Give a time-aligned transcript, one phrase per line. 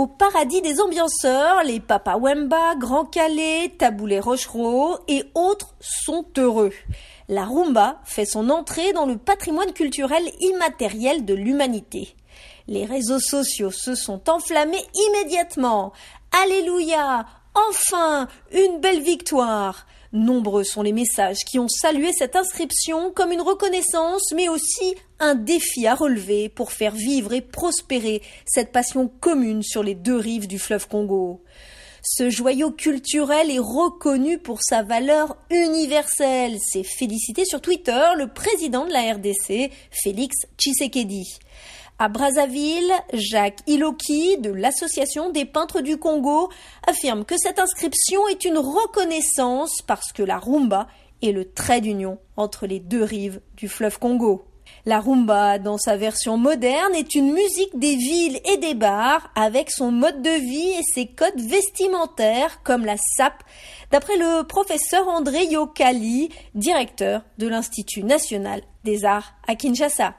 [0.00, 6.72] Au paradis des ambianceurs, les Papa Wemba, Grand Calais, Taboulé Rochereau et autres sont heureux.
[7.28, 12.16] La rumba fait son entrée dans le patrimoine culturel immatériel de l'humanité.
[12.66, 15.92] Les réseaux sociaux se sont enflammés immédiatement.
[16.44, 23.30] Alléluia Enfin Une belle victoire Nombreux sont les messages qui ont salué cette inscription comme
[23.30, 29.06] une reconnaissance, mais aussi un défi à relever pour faire vivre et prospérer cette passion
[29.06, 31.42] commune sur les deux rives du fleuve Congo.
[32.02, 36.56] Ce joyau culturel est reconnu pour sa valeur universelle.
[36.60, 41.38] C'est félicité sur Twitter le président de la RDC, Félix Tshisekedi.
[42.02, 46.48] À Brazzaville, Jacques Iloki de l'Association des peintres du Congo
[46.86, 50.86] affirme que cette inscription est une reconnaissance parce que la rumba
[51.20, 54.46] est le trait d'union entre les deux rives du fleuve Congo.
[54.86, 59.70] La rumba, dans sa version moderne, est une musique des villes et des bars avec
[59.70, 63.44] son mode de vie et ses codes vestimentaires comme la sape,
[63.90, 70.14] d'après le professeur André Yokali, directeur de l'Institut national des arts à Kinshasa.